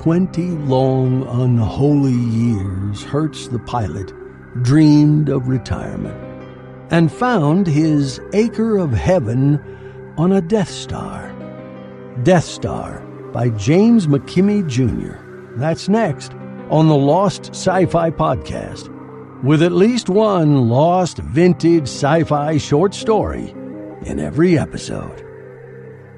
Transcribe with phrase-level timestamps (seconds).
[0.00, 4.14] 20 long, unholy years, Hurtz the pilot
[4.62, 6.16] dreamed of retirement
[6.90, 9.60] and found his acre of heaven
[10.16, 11.30] on a Death Star.
[12.22, 13.00] Death Star
[13.34, 15.18] by James McKimmey Jr.
[15.58, 16.32] That's next
[16.70, 18.88] on the Lost Sci Fi Podcast,
[19.44, 23.50] with at least one lost vintage sci fi short story
[24.06, 25.29] in every episode.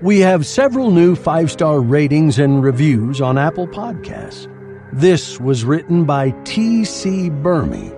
[0.02, 4.48] We have several new five star ratings and reviews on Apple Podcasts.
[4.92, 7.30] This was written by T.C.
[7.30, 7.92] Bermy.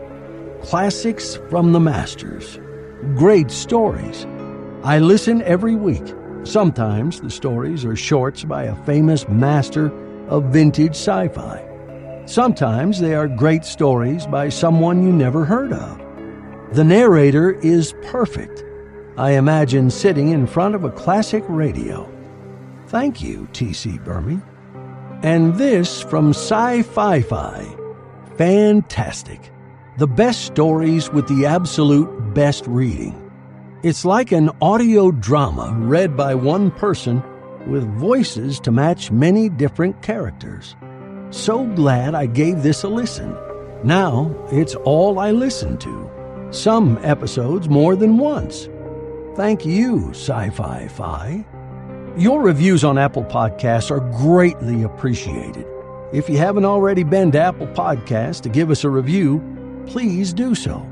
[0.62, 2.59] Classics from the Masters.
[3.14, 4.26] Great stories.
[4.82, 6.04] I listen every week.
[6.43, 9.87] Sometimes the stories are shorts by a famous master
[10.28, 11.64] of vintage sci fi.
[12.26, 15.98] Sometimes they are great stories by someone you never heard of.
[16.75, 18.63] The narrator is perfect.
[19.16, 22.10] I imagine sitting in front of a classic radio.
[22.88, 23.98] Thank you, T.C.
[23.98, 24.42] Bermy.
[25.22, 27.76] And this from Sci Fi Fi.
[28.36, 29.52] Fantastic.
[29.98, 33.20] The best stories with the absolute best reading.
[33.84, 37.22] It's like an audio drama read by one person
[37.69, 40.75] with voices to match many different characters.
[41.31, 43.36] So glad I gave this a listen.
[43.84, 46.48] Now it's all I listen to.
[46.50, 48.69] Some episodes more than once.
[49.37, 51.45] Thank you, Sci Fi Fi.
[52.17, 55.67] Your reviews on Apple Podcasts are greatly appreciated.
[56.12, 59.43] If you haven't already been to Apple Podcasts to give us a review,
[59.89, 60.89] please do so.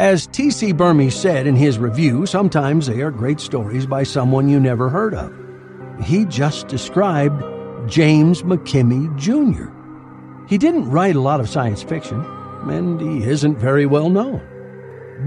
[0.00, 0.72] As T.C.
[0.72, 5.14] Bermy said in his review, sometimes they are great stories by someone you never heard
[5.14, 5.32] of.
[6.04, 7.40] He just described
[7.88, 9.70] James McKimmey Jr.
[10.48, 12.20] He didn't write a lot of science fiction,
[12.68, 14.42] and he isn't very well known.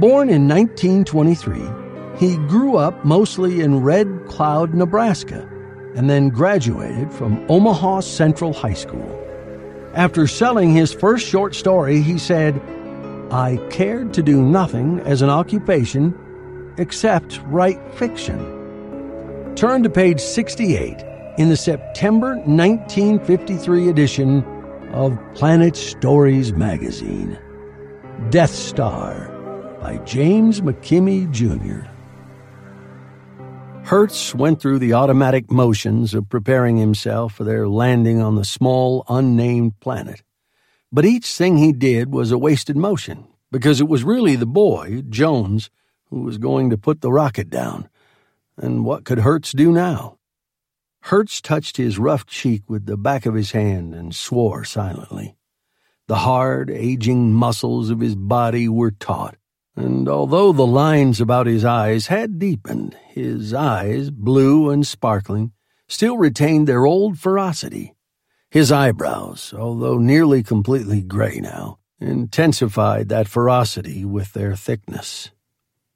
[0.01, 1.86] Born in 1923,
[2.17, 5.47] he grew up mostly in Red Cloud, Nebraska,
[5.95, 9.13] and then graduated from Omaha Central High School.
[9.93, 12.59] After selling his first short story, he said,
[13.31, 16.17] I cared to do nothing as an occupation
[16.77, 19.53] except write fiction.
[19.55, 21.03] Turn to page 68
[21.37, 24.43] in the September 1953 edition
[24.93, 27.37] of Planet Stories magazine.
[28.29, 29.29] Death Star
[29.81, 31.87] by James McKimmey Jr.
[33.87, 39.05] Hurtz went through the automatic motions of preparing himself for their landing on the small,
[39.07, 40.23] unnamed planet.
[40.91, 45.03] But each thing he did was a wasted motion, because it was really the boy,
[45.07, 45.69] Jones,
[46.09, 47.87] who was going to put the rocket down.
[48.57, 50.17] And what could Hurtz do now?
[51.03, 55.37] Hurtz touched his rough cheek with the back of his hand and swore silently.
[56.07, 59.37] The hard, aging muscles of his body were taut,
[59.77, 65.51] and although the lines about his eyes had deepened, his eyes, blue and sparkling,
[65.87, 67.93] still retained their old ferocity.
[68.49, 75.29] His eyebrows, although nearly completely gray now, intensified that ferocity with their thickness.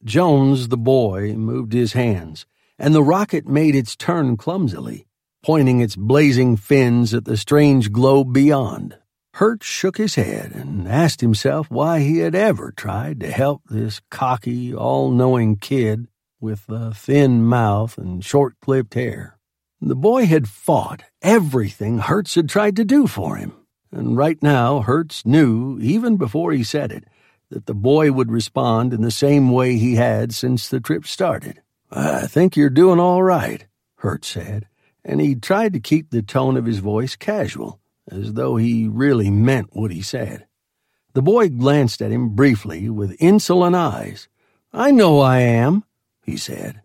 [0.03, 2.45] Jones, the boy, moved his hands,
[2.77, 5.07] and the rocket made its turn clumsily,
[5.41, 8.97] pointing its blazing fins at the strange globe beyond.
[9.35, 14.01] Hurtz shook his head and asked himself why he had ever tried to help this
[14.09, 16.07] cocky, all knowing kid
[16.39, 19.37] with a thin mouth and short clipped hair.
[19.79, 23.53] The boy had fought everything Hurtz had tried to do for him,
[23.91, 27.05] and right now Hurtz knew, even before he said it,
[27.49, 31.61] that the boy would respond in the same way he had since the trip started.
[31.91, 33.65] I think you're doing all right,
[33.97, 34.67] Hurtz said,
[35.03, 37.80] and he tried to keep the tone of his voice casual,
[38.11, 40.45] as though he really meant what he said.
[41.13, 44.27] The boy glanced at him briefly with insolent eyes.
[44.73, 45.83] I know I am,
[46.23, 46.81] he said.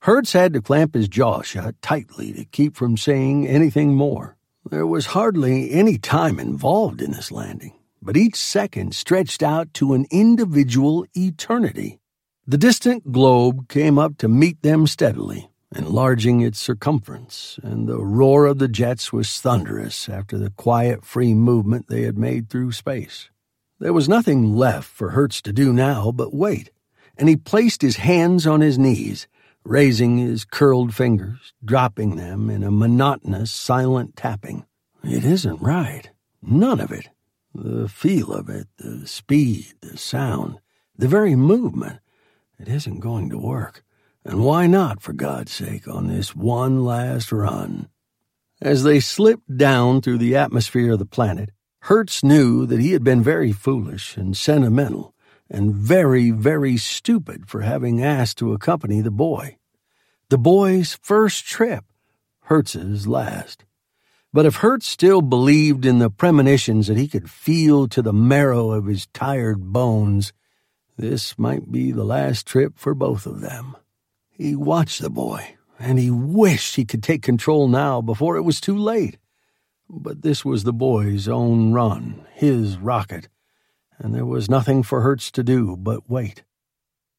[0.00, 4.36] Hurtz had to clamp his jaw shut tightly to keep from saying anything more.
[4.70, 9.94] There was hardly any time involved in this landing, but each second stretched out to
[9.94, 12.00] an individual eternity.
[12.46, 18.46] The distant globe came up to meet them steadily, enlarging its circumference, and the roar
[18.46, 23.30] of the jets was thunderous after the quiet, free movement they had made through space.
[23.78, 26.70] There was nothing left for Hurtz to do now but wait,
[27.16, 29.28] and he placed his hands on his knees,
[29.64, 34.66] raising his curled fingers, dropping them in a monotonous, silent tapping.
[35.04, 36.10] It isn't right.
[36.42, 37.08] None of it.
[37.54, 40.58] The feel of it, the speed, the sound,
[40.96, 42.00] the very movement.
[42.58, 43.82] It isn't going to work.
[44.24, 47.88] And why not, for God's sake, on this one last run?
[48.60, 51.50] As they slipped down through the atmosphere of the planet,
[51.84, 55.14] Hurtz knew that he had been very foolish and sentimental
[55.48, 59.56] and very, very stupid for having asked to accompany the boy.
[60.28, 61.84] The boy's first trip,
[62.42, 63.64] Hurtz's last.
[64.32, 68.70] But if Hurtz still believed in the premonitions that he could feel to the marrow
[68.70, 70.32] of his tired bones,
[70.96, 73.76] this might be the last trip for both of them.
[74.40, 78.58] He watched the boy, and he wished he could take control now before it was
[78.58, 79.18] too late.
[79.86, 83.28] But this was the boy's own run, his rocket,
[83.98, 86.42] and there was nothing for Hurtz to do but wait.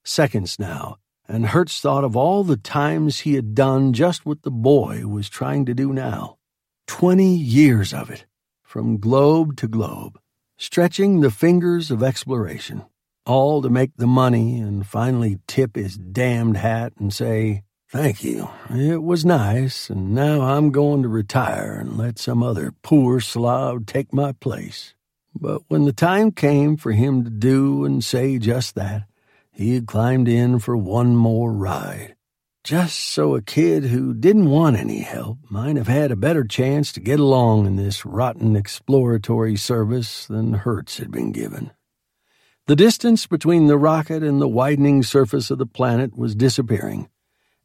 [0.04, 0.98] Seconds now,
[1.28, 5.30] and Hurtz thought of all the times he had done just what the boy was
[5.30, 6.40] trying to do now.
[6.88, 8.26] Twenty years of it,
[8.64, 10.20] from globe to globe,
[10.58, 12.86] stretching the fingers of exploration
[13.26, 18.50] all to make the money and finally tip his damned hat and say, Thank you.
[18.70, 23.86] It was nice, and now I'm going to retire and let some other poor slob
[23.86, 24.94] take my place.
[25.36, 29.04] But when the time came for him to do and say just that,
[29.52, 32.16] he had climbed in for one more ride.
[32.64, 36.94] Just so a kid who didn't want any help might have had a better chance
[36.94, 41.72] to get along in this rotten exploratory service than Hurtz had been given.
[42.72, 47.10] The distance between the rocket and the widening surface of the planet was disappearing,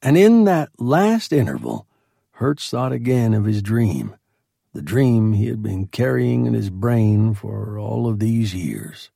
[0.02, 1.86] and in that last interval,
[2.32, 4.16] Hurtz thought again of his dream,
[4.72, 9.12] the dream he had been carrying in his brain for all of these years.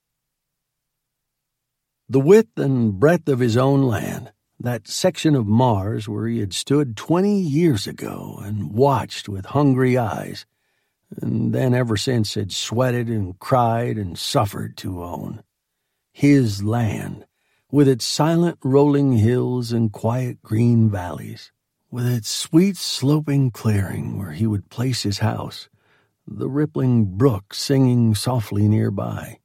[2.08, 6.54] The width and breadth of his own land, that section of Mars where he had
[6.54, 10.46] stood twenty years ago and watched with hungry eyes,
[11.20, 15.42] and then ever since had sweated and cried and suffered to own
[16.20, 17.24] his land,
[17.72, 21.50] with its silent rolling hills and quiet green valleys,
[21.90, 25.70] with its sweet sloping clearing where he would place his house,
[26.26, 29.38] the rippling brook singing softly nearby.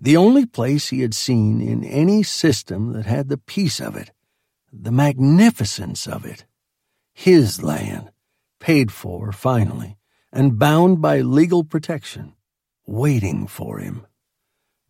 [0.00, 4.10] The only place he had seen in any system that had the peace of it,
[4.72, 6.46] the magnificence of it.
[7.12, 8.10] His land,
[8.58, 9.98] paid for finally,
[10.32, 12.32] and bound by legal protection,
[12.88, 14.04] waiting for him.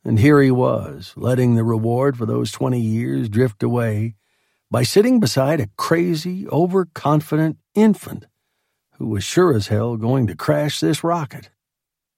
[0.04, 4.16] And here he was, letting the reward for those 20 years drift away
[4.70, 8.26] by sitting beside a crazy, overconfident infant
[9.02, 11.50] who was sure as hell going to crash this rocket.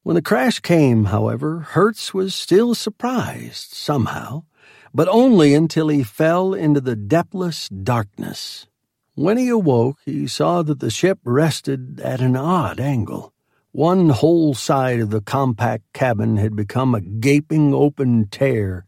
[0.03, 4.45] When the crash came, however, Hurtz was still surprised, somehow,
[4.93, 8.67] but only until he fell into the depthless darkness.
[9.15, 13.34] When he awoke, he saw that the ship rested at an odd angle.
[13.75, 18.87] One whole side of the compact cabin had become a gaping open tear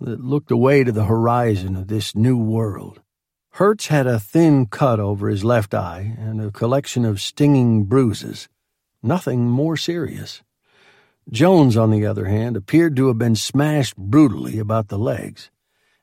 [0.00, 3.02] that looked away to the horizon of this new world.
[3.54, 8.48] Hurtz had a thin cut over his left eye and a collection of stinging bruises.
[9.02, 10.44] Nothing more serious.
[11.28, 15.50] Jones, on the other hand, appeared to have been smashed brutally about the legs,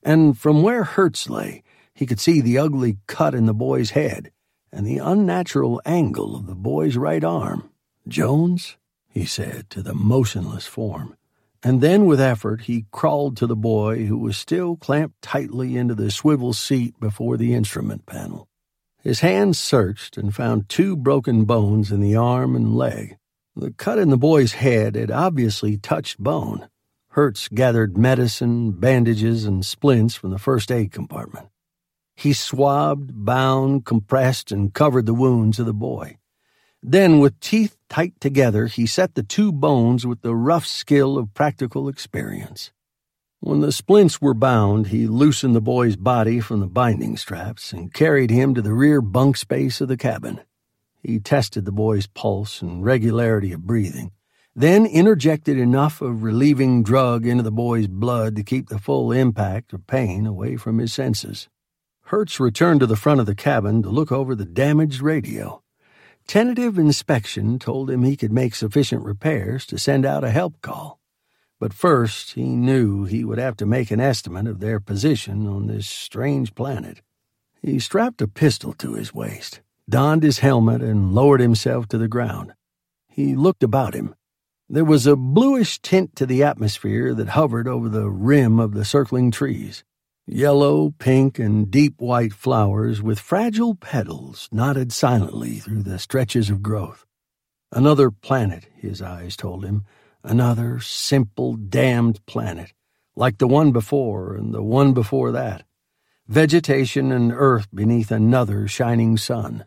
[0.04, 1.64] and from where Hurtz lay,
[1.94, 4.34] he could see the ugly cut in the boy's head
[4.74, 7.70] and the unnatural angle of the boy's right arm.
[8.08, 11.16] Jones, he said to the motionless form,
[11.64, 15.96] and then with effort he crawled to the boy who was still clamped tightly into
[15.96, 18.48] the swivel seat before the instrument panel.
[19.02, 23.18] His hands searched and found two broken bones in the arm and leg.
[23.56, 26.68] The cut in the boy's head had obviously touched bone.
[27.10, 31.48] Hurtz gathered medicine, bandages, and splints from the first aid compartment.
[32.16, 36.18] He swabbed, bound, compressed, and covered the wounds of the boy.
[36.88, 41.34] Then, with teeth tight together, he set the two bones with the rough skill of
[41.34, 42.72] practical experience.
[43.40, 47.92] When the splints were bound, he loosened the boy's body from the binding straps and
[47.92, 50.42] carried him to the rear bunk space of the cabin.
[51.02, 54.12] He tested the boy's pulse and regularity of breathing,
[54.56, 59.74] then interjected enough of relieving drug into the boy's blood to keep the full impact
[59.74, 61.50] of pain away from his senses.
[62.04, 65.64] Hurtz returned to the front of the cabin to look over the damaged radio.
[66.28, 71.00] Tentative inspection told him he could make sufficient repairs to send out a help call.
[71.60, 75.68] But first, he knew he would have to make an estimate of their position on
[75.68, 77.02] this strange planet.
[77.62, 82.08] He strapped a pistol to his waist donned his helmet, and lowered himself to the
[82.08, 82.54] ground.
[83.08, 84.16] He looked about him.
[84.68, 88.86] There was a bluish tint to the atmosphere that hovered over the rim of the
[88.86, 89.84] circling trees.
[90.28, 96.64] Yellow, pink, and deep white flowers with fragile petals nodded silently through the stretches of
[96.64, 97.06] growth.
[97.72, 99.84] Another planet, his eyes told him.
[100.24, 102.74] Another simple, damned planet,
[103.16, 105.64] like the one before and the one before that.
[106.28, 109.66] Vegetation and earth beneath another shining sun.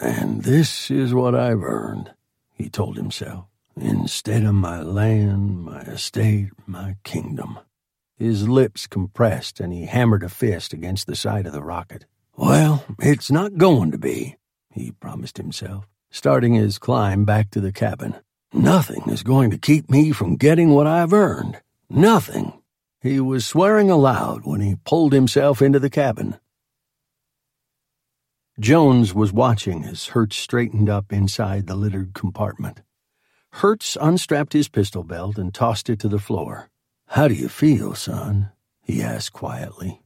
[0.00, 2.14] And this is what I've earned,
[2.54, 3.44] he told himself,
[3.76, 7.58] instead of my land, my estate, my kingdom.
[8.16, 12.06] His lips compressed and he hammered a fist against the side of the rocket.
[12.36, 14.36] Well, it's not going to be,
[14.70, 18.16] he promised himself, starting his climb back to the cabin.
[18.52, 21.60] Nothing is going to keep me from getting what I've earned.
[21.90, 22.60] Nothing.
[23.00, 26.38] He was swearing aloud when he pulled himself into the cabin.
[28.60, 32.82] Jones was watching as Hurtz straightened up inside the littered compartment.
[33.54, 36.70] Hurtz unstrapped his pistol belt and tossed it to the floor.
[37.14, 38.50] How do you feel, son?
[38.82, 40.02] he asked quietly.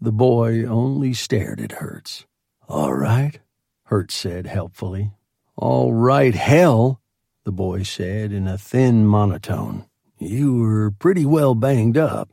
[0.00, 2.24] The boy only stared at Hurtz.
[2.66, 3.38] All right,
[3.84, 5.12] Hurtz said helpfully.
[5.56, 7.02] All right, hell,
[7.44, 9.84] the boy said in a thin monotone.
[10.16, 12.30] You were pretty well banged up.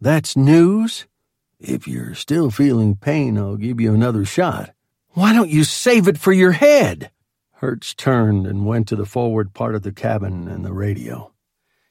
[0.00, 1.08] That's news?
[1.58, 4.72] If you're still feeling pain, I'll give you another shot.
[5.14, 7.10] Why don't you save it for your head?
[7.54, 11.32] Hurtz turned and went to the forward part of the cabin and the radio.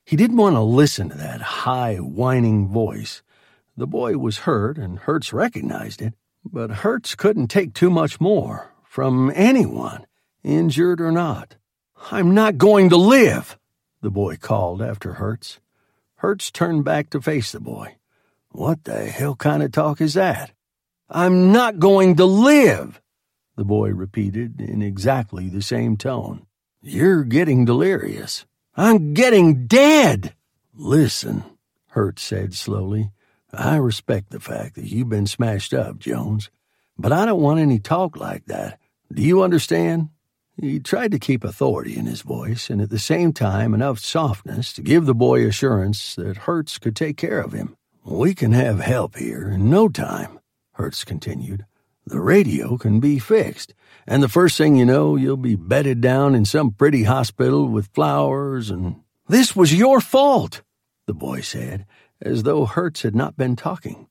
[0.08, 3.22] He didn't want to listen to that high, whining voice.
[3.76, 6.14] The boy was hurt, and Hurtz recognized it,
[6.46, 10.08] but Hurtz couldn't take too much more from anyone,
[10.46, 11.58] injured or not.
[12.10, 13.60] I'm not going to live,
[14.02, 15.60] the boy called after Hurtz.
[16.16, 17.98] Hurtz turned back to face the boy.
[18.52, 20.54] What the hell kind of talk is that?
[21.10, 23.02] I'm not going to live
[23.58, 26.46] the boy repeated in exactly the same tone.
[26.82, 28.46] You're getting delirious.
[28.80, 30.36] I'm getting dead.
[30.76, 31.44] Listen,
[31.88, 33.10] Hurtz said slowly.
[33.52, 36.52] I respect the fact that you've been smashed up, Jones,
[36.96, 38.80] but I don't want any talk like that.
[39.12, 40.10] Do you understand?
[40.62, 44.74] He tried to keep authority in his voice and at the same time enough softness
[44.74, 47.76] to give the boy assurance that Hurtz could take care of him.
[48.04, 50.40] We can have help here in no time,
[50.74, 51.66] Hurtz continued.
[52.08, 53.74] The radio can be fixed,
[54.08, 57.94] and the first thing you know, you'll be bedded down in some pretty hospital with
[57.94, 59.02] flowers and.
[59.28, 60.62] This was your fault,
[61.06, 61.86] the boy said,
[62.22, 64.08] as though Hurtz had not been talking.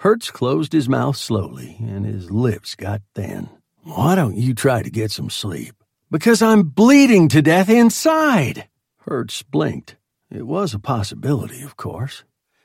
[0.00, 3.48] Hurtz closed his mouth slowly, and his lips got thin.
[3.82, 5.74] Why don't you try to get some sleep?
[6.10, 8.68] Because I'm bleeding to death inside.
[9.06, 9.96] Hurtz blinked.
[10.30, 12.24] It was a possibility, of course.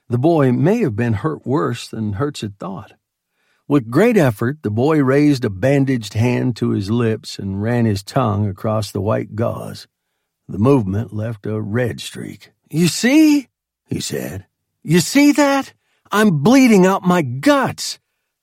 [0.10, 2.92] The boy may have been hurt worse than Hurtz had thought.
[3.72, 8.04] With great effort, the boy raised a bandaged hand to his lips and ran his
[8.04, 9.88] tongue across the white gauze.
[10.46, 12.52] The movement left a red streak.
[12.70, 13.48] You see?
[13.86, 14.46] he said.
[14.84, 15.72] You see that?
[16.12, 17.98] I'm bleeding out my guts.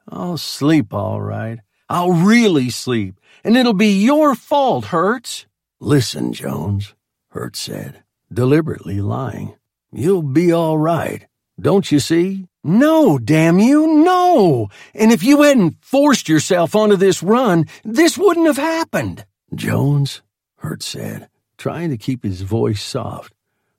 [0.08, 1.58] I'll sleep all right.
[1.90, 5.44] I'll really sleep, and it'll be your fault, Hurtz.
[5.78, 6.94] Listen, Jones,
[7.32, 9.56] Hurtz said, deliberately lying.
[9.92, 11.26] You'll be all right.
[11.60, 12.46] Don't you see?
[12.68, 14.68] No, damn you, no!
[14.94, 19.24] And if you hadn't forced yourself onto this run, this wouldn't have happened.
[19.54, 20.20] Jones,
[20.56, 23.32] Hurtz said, trying to keep his voice soft.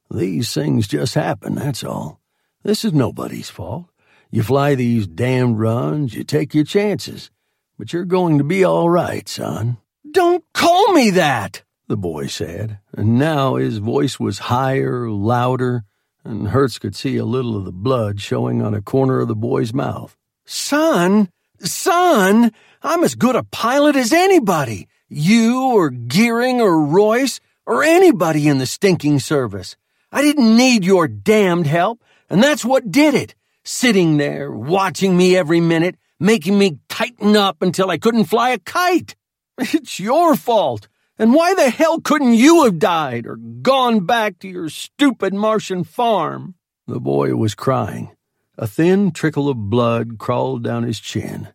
[0.09, 2.19] These things just happen, that's all.
[2.63, 3.85] This is nobody's fault.
[4.31, 7.29] You fly these damned runs, you take your chances.
[7.77, 9.77] But you're going to be all right, son.
[10.09, 15.83] Don't call me that, the boy said, and now his voice was higher, louder,
[16.23, 19.35] and Hurtz could see a little of the blood showing on a corner of the
[19.35, 20.15] boy's mouth.
[20.45, 24.87] Son, son, I'm as good a pilot as anybody.
[25.07, 29.75] You or Gearing or Royce or anybody in the stinking service.
[30.11, 33.35] I didn't need your damned help, and that's what did it.
[33.63, 38.59] Sitting there, watching me every minute, making me tighten up until I couldn't fly a
[38.59, 39.15] kite.
[39.61, 40.87] It's your fault.
[41.19, 45.83] And why the hell couldn't you have died or gone back to your stupid Martian
[45.83, 46.55] farm?
[46.87, 48.15] The boy was crying.
[48.57, 51.49] A thin trickle of blood crawled down his chin.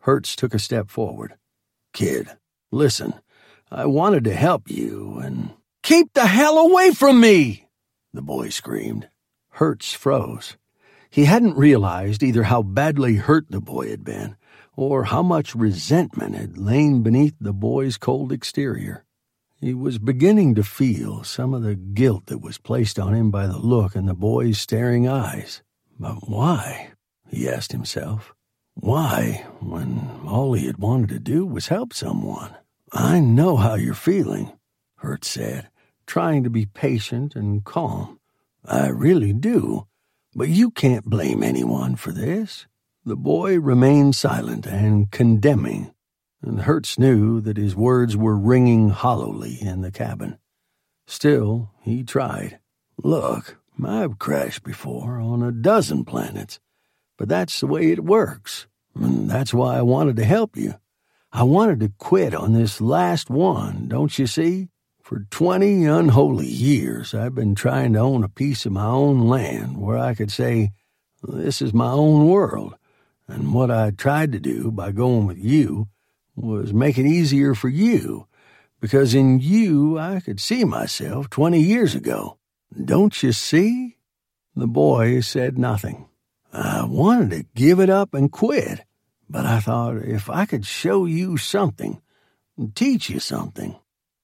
[0.00, 1.34] Hurtz took a step forward.
[1.94, 2.28] Kid,
[2.70, 3.14] listen,
[3.70, 5.54] I wanted to help you and.
[5.82, 7.68] Keep the hell away from me!
[8.12, 9.08] The boy screamed.
[9.52, 10.58] Hurtz froze.
[11.08, 14.36] He hadn't realized either how badly hurt the boy had been
[14.76, 19.05] or how much resentment had lain beneath the boy's cold exterior.
[19.60, 23.46] He was beginning to feel some of the guilt that was placed on him by
[23.46, 25.62] the look in the boy's staring eyes.
[25.98, 26.90] But why?
[27.28, 28.34] he asked himself.
[28.74, 32.54] Why, when all he had wanted to do was help someone?
[32.92, 34.52] I know how you're feeling,
[34.96, 35.70] Hurtz said,
[36.06, 38.20] trying to be patient and calm.
[38.64, 39.86] I really do.
[40.34, 42.66] But you can't blame anyone for this.
[43.06, 45.94] The boy remained silent and condemning,
[46.46, 50.38] and Hurtz knew that his words were ringing hollowly in the cabin.
[51.06, 52.60] Still, he tried.
[53.02, 56.60] Look, I've crashed before on a dozen planets,
[57.18, 60.74] but that's the way it works, and that's why I wanted to help you.
[61.32, 64.68] I wanted to quit on this last one, don't you see?
[65.02, 69.80] For 20 unholy years, I've been trying to own a piece of my own land
[69.80, 70.70] where I could say,
[71.22, 72.76] This is my own world
[73.28, 75.88] and what I tried to do by going with you
[76.36, 78.26] was make it easier for you,
[78.80, 82.38] because in you I could see myself twenty years ago.
[82.84, 83.96] Don't you see?
[84.54, 86.06] The boy said nothing.
[86.52, 88.84] I wanted to give it up and quit,
[89.28, 92.00] but I thought if I could show you something,
[92.74, 93.76] teach you something.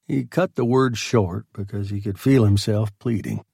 [0.07, 3.45] He cut the word short because he could feel himself pleading.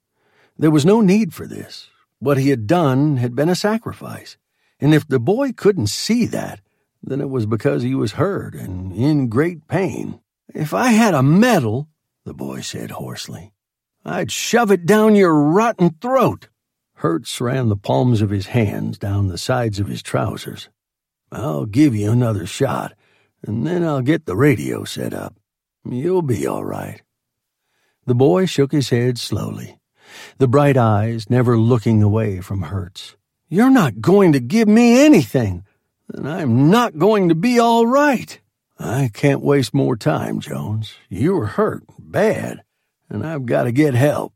[0.57, 1.89] There was no need for this.
[2.19, 4.37] What he had done had been a sacrifice.
[4.81, 6.61] And if the boy couldn't see that,
[7.03, 10.21] then it was because he was hurt and in great pain.
[10.55, 11.89] If I had a medal,
[12.25, 13.53] the boy said hoarsely,
[14.05, 16.49] I'd shove it down your rotten throat.
[16.95, 20.69] Hurtz ran the palms of his hands down the sides of his trousers.
[21.31, 22.95] I'll give you another shot,
[23.47, 25.37] and then I'll get the radio set up.
[25.85, 27.03] You'll be all right.
[28.07, 29.79] The boy shook his head slowly,
[30.39, 33.17] the bright eyes never looking away from Hurtz.
[33.49, 35.65] You're not going to give me anything,
[36.09, 38.41] then I'm not going to be all right.
[38.79, 40.95] I can't waste more time, Jones.
[41.09, 42.63] You're hurt, bad,
[43.11, 44.33] and I've got to get help.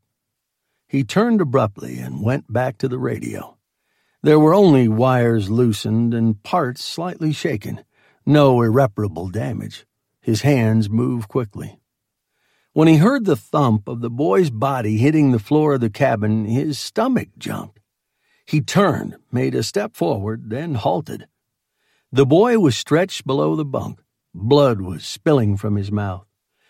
[0.87, 3.57] He turned abruptly and went back to the radio.
[4.21, 7.83] There were only wires loosened and parts slightly shaken.
[8.25, 9.85] No irreparable damage.
[10.21, 11.79] His hands moved quickly.
[12.73, 16.45] When he heard the thump of the boy's body hitting the floor of the cabin,
[16.45, 17.79] his stomach jumped.
[18.45, 21.27] He turned, made a step forward, then halted.
[22.13, 23.99] The boy was stretched below the bunk.
[24.35, 26.27] Blood was spilling from his mouth.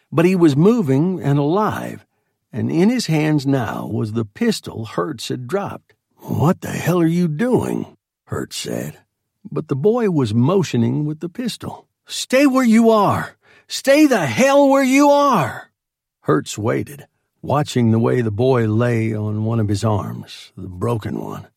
[0.09, 2.05] But he was moving and alive,
[2.53, 5.95] and in his hands now was the pistol Hurtz had dropped.
[6.15, 7.97] What the hell are you doing?
[8.27, 8.99] Hurtz said.
[9.43, 11.89] But the boy was motioning with the pistol.
[12.05, 13.35] Stay where you are!
[13.67, 15.73] Stay the hell where you are!
[16.21, 17.05] Hurtz waited,
[17.41, 21.47] watching the way the boy lay on one of his arms, the broken one.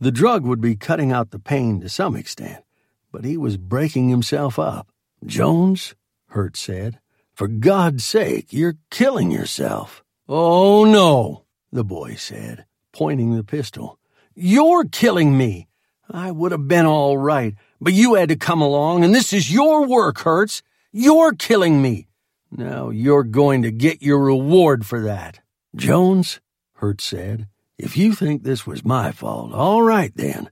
[0.00, 2.64] The drug would be cutting out the pain to some extent,
[3.12, 4.88] but he was breaking himself up.
[5.24, 5.94] Jones,
[6.28, 7.00] Hurtz said,
[7.34, 10.02] for God's sake, you're killing yourself.
[10.28, 13.98] Oh, no, the boy said, pointing the pistol.
[14.34, 15.68] You're killing me.
[16.10, 19.52] I would have been all right, but you had to come along, and this is
[19.52, 20.62] your work, Hurtz.
[20.92, 22.08] You're killing me.
[22.50, 25.40] Now you're going to get your reward for that.
[25.76, 26.40] Jones,
[26.74, 27.46] Hurtz said,
[27.78, 30.50] if you think this was my fault, all right then.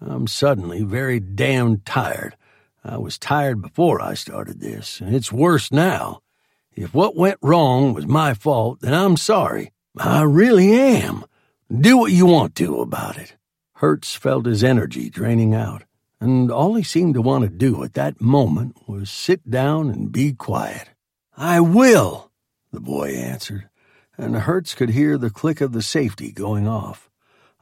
[0.00, 2.36] I'm suddenly very damn tired.
[2.84, 6.22] I was tired before I started this, and it's worse now.
[6.74, 9.72] If what went wrong was my fault, then I'm sorry.
[9.98, 11.24] I really am.
[11.70, 13.36] Do what you want to about it.
[13.74, 15.84] Hurtz felt his energy draining out,
[16.20, 20.12] and all he seemed to want to do at that moment was sit down and
[20.12, 20.90] be quiet.
[21.36, 22.30] I will,
[22.72, 23.70] the boy answered
[24.20, 27.09] and Hurtz could hear the click of the safety going off.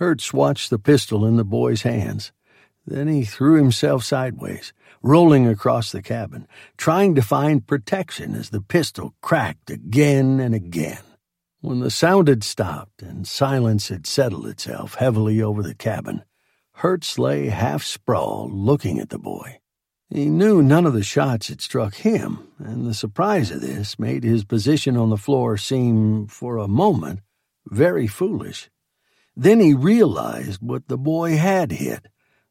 [0.00, 2.32] Hurtz watched the pistol in the boy's hands.
[2.86, 8.62] Then he threw himself sideways, rolling across the cabin, trying to find protection as the
[8.62, 11.02] pistol cracked again and again.
[11.60, 16.24] When the sound had stopped and silence had settled itself heavily over the cabin,
[16.76, 19.58] Hurtz lay half sprawled looking at the boy.
[20.08, 24.24] He knew none of the shots had struck him, and the surprise of this made
[24.24, 27.20] his position on the floor seem, for a moment,
[27.66, 28.70] very foolish.
[29.36, 32.08] Then he realized what the boy had hit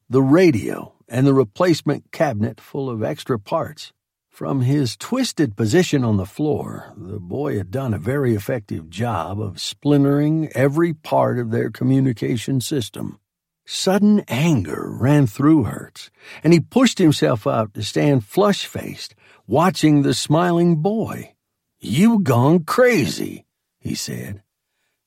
[0.09, 3.93] the radio and the replacement cabinet full of extra parts.
[4.29, 9.39] From his twisted position on the floor, the boy had done a very effective job
[9.39, 13.19] of splintering every part of their communication system.
[13.65, 16.09] Sudden anger ran through Hurtz,
[16.43, 19.13] and he pushed himself out to stand flush faced,
[19.45, 21.33] watching the smiling boy.
[21.79, 23.45] You gone crazy,
[23.77, 24.41] he said.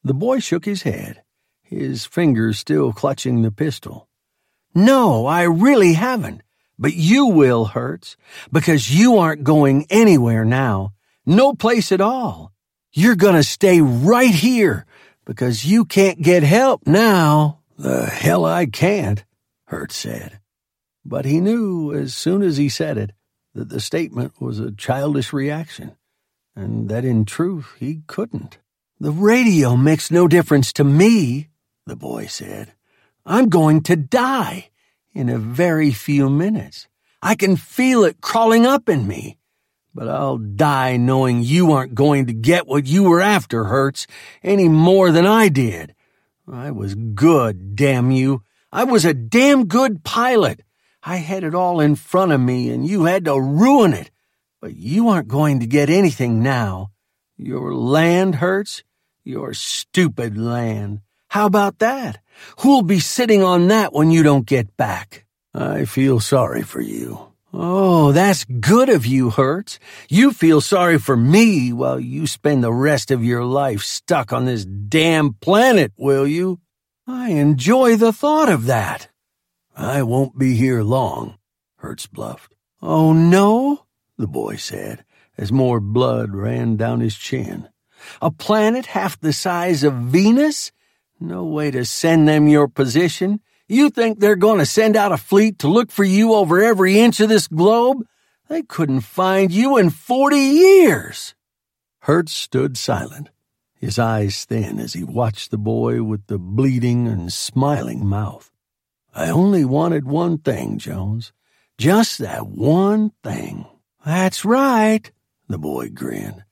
[0.05, 1.22] The boy shook his head,
[1.73, 4.09] his fingers still clutching the pistol.
[4.75, 6.43] No, I really haven't.
[6.79, 8.17] But you will, Hurtz,
[8.51, 10.95] because you aren't going anywhere now.
[11.25, 12.53] No place at all.
[12.93, 14.87] You're gonna stay right here
[15.25, 17.61] because you can't get help now.
[17.79, 19.25] The hell I can't,
[19.67, 20.41] Hurtz said.
[21.05, 23.13] But he knew as soon as he said it
[23.55, 25.97] that the statement was a childish reaction,
[26.57, 28.59] and that in truth he couldn't.
[28.99, 31.49] The radio makes no difference to me,
[31.87, 32.73] the boy said.
[33.25, 34.71] I'm going to die
[35.13, 36.89] in a very few minutes.
[37.21, 39.39] I can feel it crawling up in me.
[39.95, 44.07] But I'll die knowing you aren't going to get what you were after, Hurtz,
[44.43, 45.95] any more than I did.
[46.51, 48.43] I was good, damn you.
[48.73, 50.63] I was a damn good pilot.
[51.03, 54.11] I had it all in front of me, and you had to ruin it.
[54.61, 56.91] But you aren't going to get anything now.
[57.37, 58.83] Your land, Hurtz?
[59.25, 61.01] Your stupid land.
[61.33, 62.19] How about that?
[62.59, 65.25] Who'll be sitting on that when you don't get back?
[65.55, 67.33] I feel sorry for you.
[67.55, 69.79] Oh, that's good of you, Hurtz.
[70.11, 74.45] You feel sorry for me while you spend the rest of your life stuck on
[74.45, 76.61] this damn planet, will you?
[77.07, 79.09] I enjoy the thought of that.
[79.75, 81.39] I won't be here long,
[81.77, 82.55] Hurtz bluffed.
[82.83, 83.87] Oh, no?
[84.19, 85.03] The boy said,
[85.39, 87.71] as more blood ran down his chin.
[88.21, 90.73] A planet half the size of Venus?
[91.23, 93.41] No way to send them your position.
[93.69, 96.99] You think they're going to send out a fleet to look for you over every
[96.99, 98.05] inch of this globe?
[98.49, 101.37] They couldn't find you in forty years.
[102.01, 103.31] Hurtz stood silent,
[103.77, 108.51] his eyes thin as he watched the boy with the bleeding and smiling mouth.
[109.15, 111.33] I only wanted one thing, Jones.
[111.79, 113.67] Just that one thing.
[114.05, 115.09] That's right,
[115.49, 116.43] the boy grinned.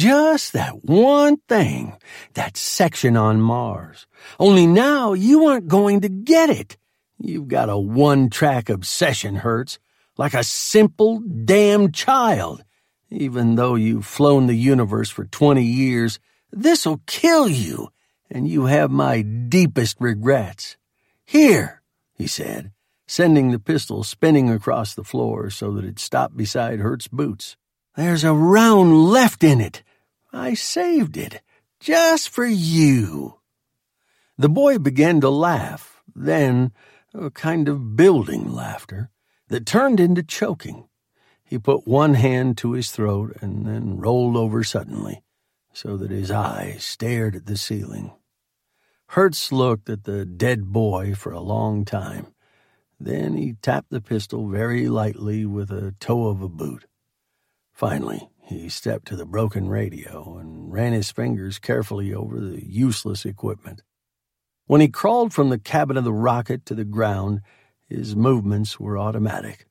[0.00, 1.92] Just that one thing,
[2.32, 4.06] that section on Mars.
[4.38, 6.78] Only now you aren't going to get it.
[7.18, 9.78] You've got a one-track obsession, Hurtz,
[10.16, 12.64] like a simple damn child.
[13.10, 16.18] Even though you've flown the universe for 20 years,
[16.50, 17.90] this'll kill you,
[18.30, 20.78] and you have my deepest regrets.
[21.26, 21.82] Here,
[22.14, 22.72] he said,
[23.06, 27.58] sending the pistol spinning across the floor so that it stopped beside Hurtz's boots.
[27.96, 29.82] There's a round left in it.
[30.32, 31.42] I saved it
[31.80, 33.40] just for you.
[34.38, 36.72] The boy began to laugh, then
[37.12, 39.10] a kind of building laughter
[39.48, 40.88] that turned into choking.
[41.42, 45.22] He put one hand to his throat and then rolled over suddenly,
[45.72, 48.12] so that his eyes stared at the ceiling.
[49.08, 52.28] Hurtz looked at the dead boy for a long time.
[53.00, 56.84] Then he tapped the pistol very lightly with a toe of a boot.
[57.72, 63.24] Finally, he stepped to the broken radio and ran his fingers carefully over the useless
[63.24, 63.82] equipment.
[64.66, 67.40] When he crawled from the cabin of the rocket to the ground,
[67.88, 69.66] his movements were automatic.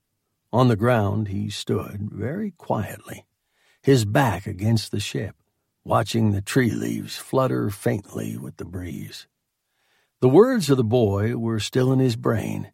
[0.51, 3.25] On the ground, he stood very quietly,
[3.81, 5.35] his back against the ship,
[5.83, 9.27] watching the tree leaves flutter faintly with the breeze.
[10.21, 12.71] The words of the boy were still in his brain,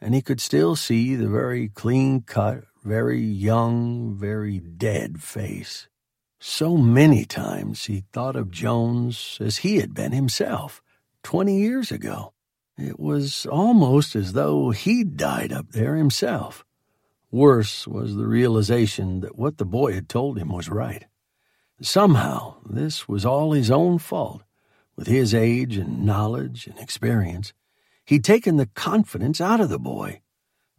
[0.00, 5.88] and he could still see the very clean cut, very young, very dead face.
[6.38, 10.80] So many times he thought of Jones as he had been himself
[11.24, 12.32] twenty years ago.
[12.78, 16.64] It was almost as though he'd died up there himself.
[17.32, 21.06] Worse was the realization that what the boy had told him was right.
[21.82, 24.42] Somehow, this was all his own fault.
[24.94, 27.52] With his age and knowledge and experience,
[28.04, 30.20] he'd taken the confidence out of the boy.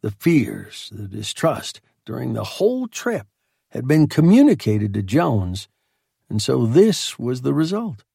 [0.02, 3.28] The fears, the distrust during the whole trip
[3.72, 5.68] had been communicated to Jones,
[6.30, 8.06] and so this was the result.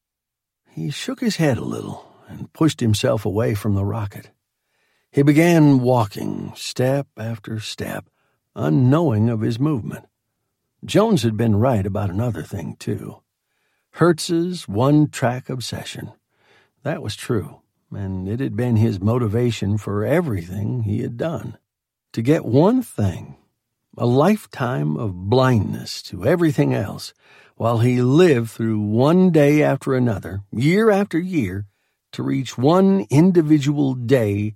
[0.71, 4.31] He shook his head a little and pushed himself away from the rocket.
[5.11, 8.09] He began walking, step after step,
[8.55, 10.05] unknowing of his movement.
[10.83, 13.21] Jones had been right about another thing, too.
[13.91, 16.11] Hurtz's one track obsession.
[16.81, 21.59] That was true, and it had been his motivation for everything he had done.
[22.13, 23.37] To get one thing,
[23.97, 27.13] a lifetime of blindness to everything else,
[27.55, 31.65] while he lived through one day after another, year after year,
[32.11, 34.55] to reach one individual day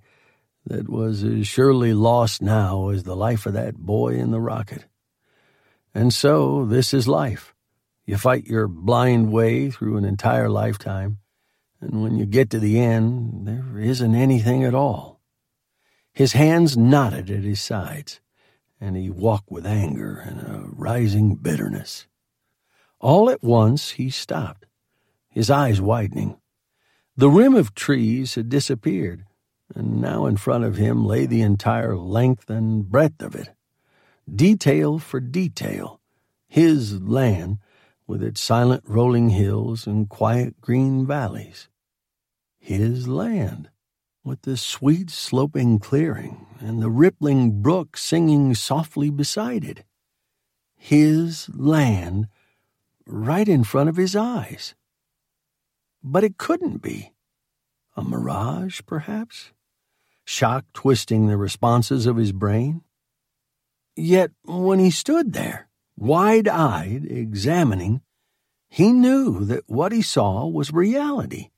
[0.66, 4.84] that was as surely lost now as the life of that boy in the rocket.
[5.94, 7.54] And so this is life.
[8.04, 11.18] You fight your blind way through an entire lifetime,
[11.80, 15.20] and when you get to the end, there isn't anything at all.
[16.12, 18.20] His hands knotted at his sides,
[18.80, 22.06] and he walked with anger and a rising bitterness.
[23.00, 24.66] All at once he stopped,
[25.28, 26.38] his eyes widening.
[27.16, 29.24] The rim of trees had disappeared,
[29.74, 33.50] and now in front of him lay the entire length and breadth of it.
[34.32, 36.00] Detail for detail,
[36.46, 37.58] his land
[38.06, 41.68] with its silent rolling hills and quiet green valleys.
[42.58, 43.68] His land,
[44.28, 49.84] with the sweet sloping clearing and the rippling brook singing softly beside it.
[50.76, 52.28] His land,
[53.06, 54.74] right in front of his eyes.
[56.04, 57.14] But it couldn't be.
[57.96, 59.52] A mirage, perhaps?
[60.26, 62.82] Shock twisting the responses of his brain?
[63.96, 68.02] Yet when he stood there, wide eyed, examining,
[68.68, 71.48] he knew that what he saw was reality,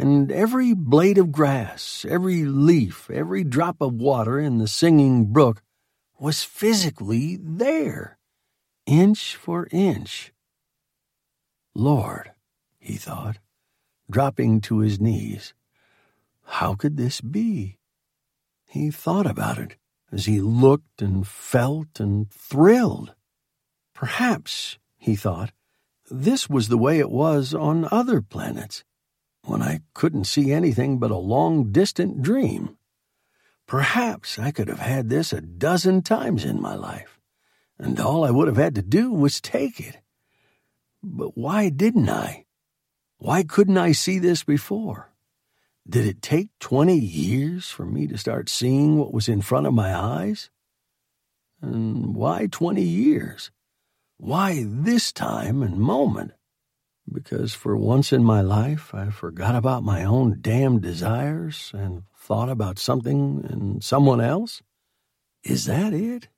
[0.00, 5.60] and every blade of grass, every leaf, every drop of water in the singing brook
[6.18, 8.16] was physically there,
[8.86, 10.32] inch for inch.
[11.74, 12.32] Lord,
[12.78, 13.40] he thought,
[14.10, 15.52] dropping to his knees,
[16.44, 17.76] how could this be?
[18.66, 19.76] He thought about it
[20.10, 23.14] as he looked and felt and thrilled.
[23.92, 25.52] Perhaps, he thought,
[26.10, 28.82] this was the way it was on other planets,
[29.44, 32.76] when I couldn't see anything but a long distant dream.
[33.66, 37.20] Perhaps I could have had this a dozen times in my life,
[37.78, 39.98] and all I would have had to do was take it.
[41.02, 42.46] But why didn't I?
[43.18, 45.12] Why couldn't I see this before?
[45.88, 49.74] Did it take 20 years for me to start seeing what was in front of
[49.74, 50.50] my eyes?
[51.62, 53.50] And why 20 years?
[54.16, 56.32] Why this time and moment?
[57.12, 62.48] Because for once in my life I forgot about my own damned desires and thought
[62.48, 64.62] about something and someone else?
[65.42, 66.28] Is that it?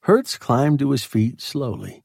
[0.00, 2.04] Hurtz climbed to his feet slowly.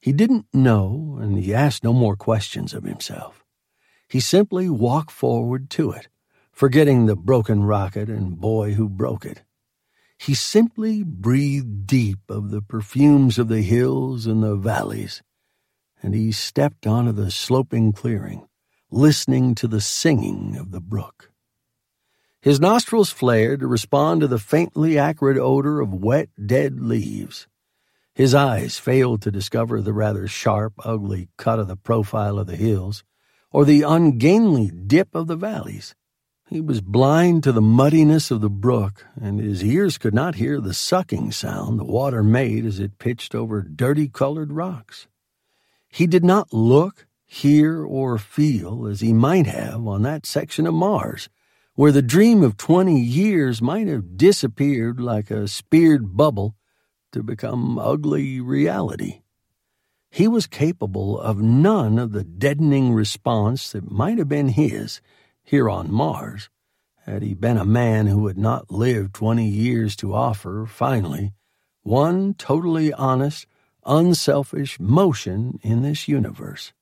[0.00, 3.44] He didn't know, and he asked no more questions of himself.
[4.08, 6.08] He simply walked forward to it,
[6.50, 9.42] forgetting the broken rocket and boy who broke it.
[10.18, 15.22] He simply breathed deep of the perfumes of the hills and the valleys,
[16.02, 18.46] and he stepped onto the sloping clearing,
[18.90, 21.30] listening to the singing of the brook.
[22.42, 27.46] His nostrils flared to respond to the faintly acrid odor of wet, dead leaves.
[28.14, 32.56] His eyes failed to discover the rather sharp, ugly cut of the profile of the
[32.56, 33.04] hills,
[33.52, 35.94] or the ungainly dip of the valleys.
[36.48, 40.60] He was blind to the muddiness of the brook, and his ears could not hear
[40.60, 45.06] the sucking sound the water made as it pitched over dirty colored rocks.
[45.90, 50.74] He did not look, hear, or feel as he might have on that section of
[50.74, 51.28] Mars,
[51.74, 56.54] where the dream of twenty years might have disappeared like a speared bubble
[57.12, 59.22] to become ugly reality.
[60.10, 65.00] He was capable of none of the deadening response that might have been his
[65.42, 66.48] here on Mars
[67.06, 71.32] had he been a man who had not lived twenty years to offer, finally,
[71.82, 73.46] one totally honest,
[73.84, 76.72] unselfish motion in this universe.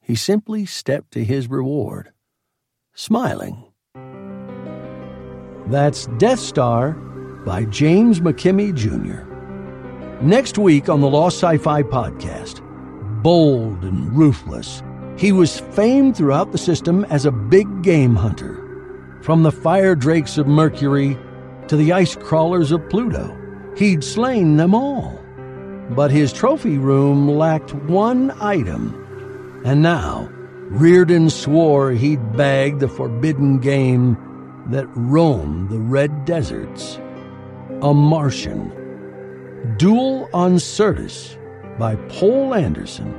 [0.00, 2.12] He simply stepped to his reward,
[2.94, 3.64] smiling.
[5.66, 6.92] That's Death Star
[7.44, 9.24] by James McKimmey Jr.
[10.24, 12.62] Next week on the Lost Sci Fi Podcast,
[13.22, 14.82] bold and ruthless,
[15.18, 18.62] he was famed throughout the system as a big game hunter.
[19.22, 21.18] From the fire drakes of Mercury
[21.68, 23.36] to the ice crawlers of Pluto,
[23.76, 25.18] he'd slain them all.
[25.90, 30.28] But his trophy room lacked one item, and now
[30.70, 34.16] Reardon swore he'd bagged the forbidden game
[34.68, 36.98] that roamed the red deserts.
[37.82, 38.72] A Martian.
[39.78, 41.36] Duel on Syrtis
[41.78, 43.14] by Poul Anderson.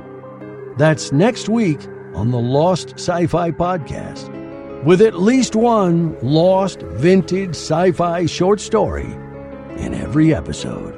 [0.76, 1.80] That's next week
[2.14, 8.60] on the Lost Sci Fi Podcast, with at least one lost vintage sci fi short
[8.60, 9.10] story
[9.76, 10.97] in every episode.